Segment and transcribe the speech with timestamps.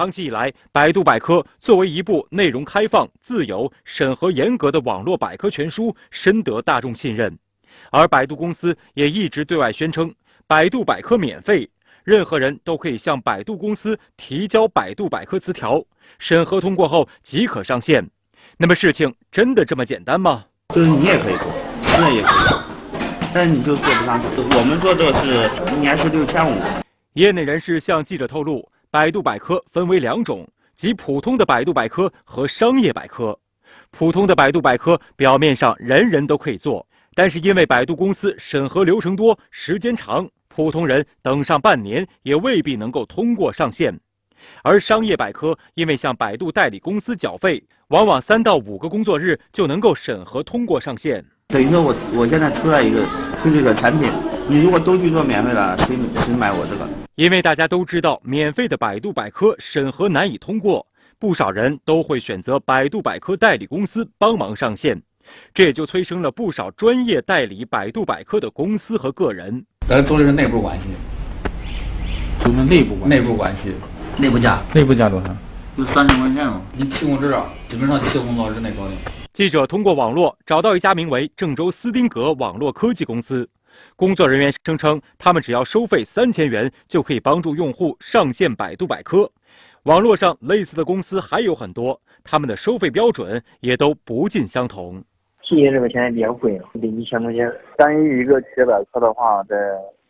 [0.00, 7.38] 长期以来，百度百科作为一部内容开放、自由、审核严格的网络百科全书，深得大众信任。
[7.90, 10.14] 而百度公司也一直对外宣称，
[10.46, 11.68] 百度百科免费，
[12.02, 15.84] 任何人都可以向百度公司提交百度百科词条，
[16.18, 18.08] 审核通过后即可上线。
[18.56, 20.46] 那么事情真的这么简单吗？
[20.74, 21.46] 就是你也可以做，
[21.82, 22.62] 那也可以做，
[23.34, 24.56] 但是你就做不上去。
[24.56, 26.58] 我们做这个是一年是六千五。
[27.14, 33.38] 业内人士向记者透露，百度百科分为两种，即普通的百度百科和商业百科。
[33.92, 36.88] 普通的百度百科表面上人人都可以做。
[37.14, 44.00] 但是因为百度公司审核流程多、时间长，普通人等上半年也未必能够通过上线。
[44.64, 51.24] 而商业百科因为向百度代理公司缴费，往往三到五个工作日就能够审核通过上线。
[51.46, 53.06] 等于说我我现在出来一个
[53.40, 54.10] 推这个产品，
[54.50, 55.96] 你如果都去做免费的，谁
[56.26, 56.84] 谁买我这个？
[57.14, 60.88] 因为大家都知道，免费的百度百科审核难以通过，
[61.20, 65.02] 不少人都会选择百度百科代理公司帮忙上线。
[65.54, 69.66] 这也就催生了不少专业代理百度百科的公司和个人。
[69.88, 70.84] 咱都是内部关系，
[72.44, 73.72] 就是内部内部关系，
[74.18, 75.28] 内部价，内部价多少？
[75.78, 76.60] 就三千块钱嘛。
[76.76, 78.98] 你提供执照，基本上七个工作日内搞定。
[79.32, 83.48] 记者通过网络找到一家名为郑州斯丁格网络科技公司，
[83.96, 89.30] 工作人员声称，他们只要收费三千元，就可以帮助用户上线百度百科。
[89.84, 95.04] 网络上类似的公司还有很多，他们的收费标准也都不尽相同。
[95.42, 97.50] 企业这个现在比较贵，得一千块钱。
[97.76, 99.56] 单一一个企业百科的话，在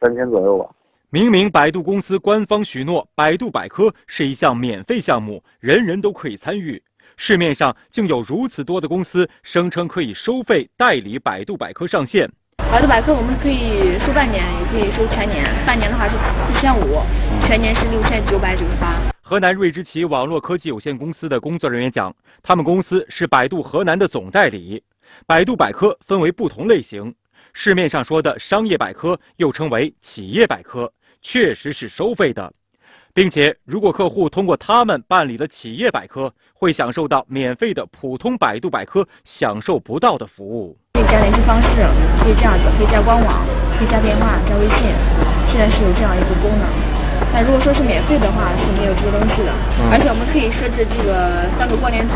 [0.00, 0.70] 三千左右吧。
[1.08, 6.82] 明明百度公司官方许诺，百度百科是一项免费项目，人人都可以参与。
[7.16, 12.32] 市面上竟有如此多的公司声称可以收费代理百度百科上线。
[12.74, 15.44] 百度百科我们可以收半年，也可以收全年。
[15.64, 17.00] 半年的话是四千五，
[17.46, 19.00] 全年是六千九百九十八。
[19.22, 24.82] 河南瑞之奇网络科技有限公司的工作人员讲，他们公司是百度河南的总代理。
[25.24, 27.14] 百度百科分为不同类型，
[27.52, 32.54] 市面上说的商业百科又称为企业百科，确实是收费的，
[33.14, 40.76] 并且如果客户通过他们办理了企业百科，会享受到免费的普通百度百科享受不到的服务。
[40.94, 41.68] 可以加联系方式，
[42.20, 43.46] 可以这样子，可以加官网，
[43.78, 44.78] 可以加电话，加微信，
[45.48, 46.66] 现在是有这样一个功能。
[47.34, 49.50] 那如果说是免费的话，是没有这个东西的，
[49.90, 52.14] 而且我们可以设置这个三个关联词，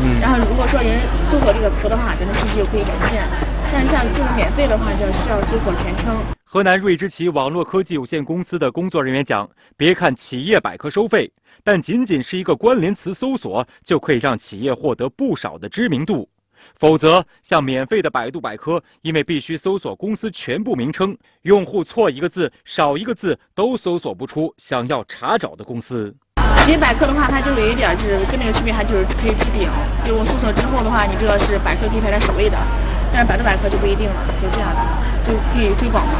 [0.00, 0.98] 嗯，然后如果说人
[1.30, 3.28] 搜索这个词的话，咱的信息就可以连线。
[3.70, 6.16] 但像这个免费的话，就需要搜索全称。
[6.42, 16.30] 河南瑞之奇网络科技有限公司的工作人员讲，别看企业百科收费，但仅仅是一个关联词搜索，就可以让企业获得不少的知名度。
[16.74, 26.14] 否则，像免费的百度百科，因为必须搜索公司全部名称，用户错一个字、少一个字都搜索不出想要查找的公司。
[26.66, 29.70] 因为百科的话，它就有一点是跟那个区别，它就是可以置顶，
[30.04, 32.58] 就我搜索之后的话，你这个是百科可以排在首位的，
[33.12, 34.82] 但是百度百科就不一定了，就这样的，
[35.26, 36.14] 就可以推广嘛。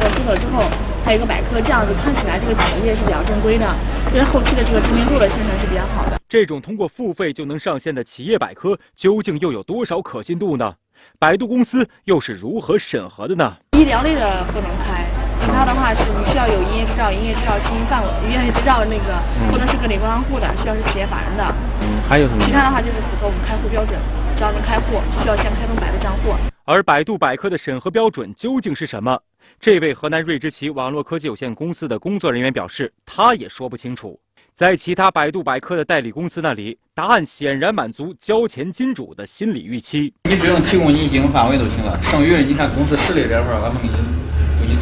[0.00, 0.91] 我搜索之后。
[1.04, 3.66] 还有一个百科，这样子看起来这个企业是比较正规的，
[4.12, 6.18] 因为后期的这个知名度的宣传是比较好的。
[6.28, 10.74] 这种通过付费就能上线的企业百科，究竟又有多少可信度呢？
[11.18, 13.56] 百度公司又是如何审核的呢？
[13.76, 15.04] 医疗类的不能开，
[15.42, 19.18] 其他的话是你需要有营业执照，营业执照经营范围，营业执照那个
[19.50, 21.42] 不能是个人工商户的，需要是企业法人的。
[21.80, 22.46] 嗯，还有什么？
[22.46, 23.98] 其他的话就是符合我们开户标准，
[24.36, 26.32] 只要能开户，需要先开通百度账户。
[26.64, 29.20] 而百度百科的审核标准究竟是什么？
[29.58, 34.20] 这位河南瑞之奇网络科技有限公司的工作人员表示，他也说不清楚。
[34.52, 40.14] 在其他百度百科的代理公司那里，答案显然满足交钱金主的心理预期。
[40.22, 43.82] 你只用提供你经营范围就行了，剩余的你看公司实力这块，俺们。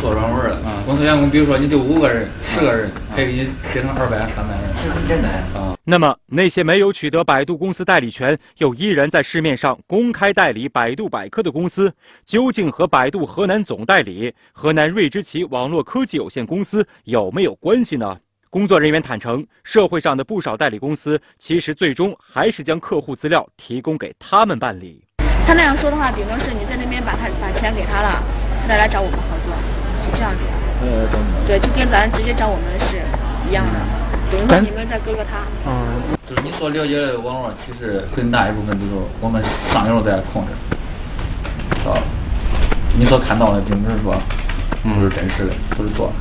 [0.01, 0.83] 做软文了啊！
[0.85, 5.77] 公司员工，比如说你就五个人、十个人，可以给你切成二百、三百人，是很简单啊。
[5.85, 18.19] 那么那些没有取得百度公司代理权，又依然在市面上公开代理百度百科的公司，究竟和百度河南总代理河南瑞之奇网络科技有限公司有没有关系呢？
[18.51, 25.05] 工作人员坦诚，社会上的不少代理公司，其实最终还是将客户资料提供给他们办理。
[25.47, 28.23] 他那样说的话，顶多是你在那边把他把钱给他了，
[28.63, 29.55] 他再来找我们合作。
[30.11, 30.41] 是这样子，
[30.83, 31.09] 呃，
[31.47, 32.99] 对，就跟咱直接找我们是
[33.49, 33.79] 一样的，
[34.31, 35.47] 等于说你们再哥哥他。
[35.67, 39.43] 嗯，就是你所了解的网络，其实很大一部分就是我们
[39.73, 40.53] 上游在控制，
[41.89, 42.03] 啊，
[42.99, 44.21] 你所看到的并不是说，
[44.83, 46.13] 不是真实的，不是做。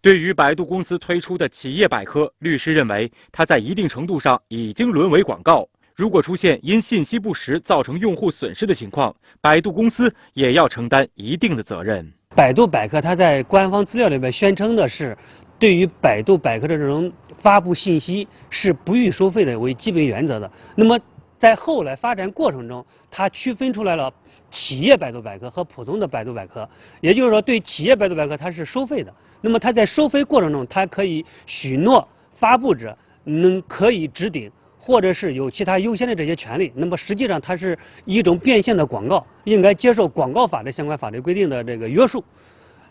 [0.00, 5.68] 对于百度公司推出的企业百科，律师认为，它在一定程度上已经沦为广告。
[5.96, 12.12] 如果出现因信息不实造成用户损失的情况，百度公司也要承担一定的责任。
[12.38, 15.18] 百度百科它在官方资料里面宣称的是
[15.58, 20.52] 对于百度百科的这种发布信息是不予收费的为基本原则的。
[20.76, 21.00] 那么
[21.36, 24.14] 在后来发展过程中，它区分出来了
[24.52, 26.68] 企业百度百科和普通的百度百科。
[27.00, 29.14] 也就是说，对企业百度百科它是收费的。
[29.40, 34.52] 那么它在收费过程中，它可以许诺发布者能可以置顶，
[34.88, 36.72] 或者是有其他优先的这些权利。
[36.74, 42.24] 那么实际上它是一种变相的广告，应该接受广告法的相关法律规定的这个约束。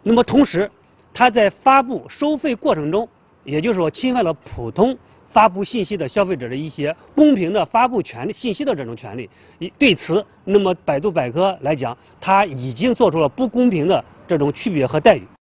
[0.04, 0.70] 那么同时，
[1.12, 3.10] 它在发布收费过程中，
[3.44, 9.32] 也就是说侵犯了普通发布信息的消费者的一些公平的发布权利信息的这种权利。
[9.80, 15.28] 对此，那么百度百科来讲，它已经做出了不公平的这种区别和待遇。